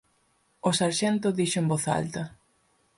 [0.69, 2.23] O sarxento dixo en voz alta: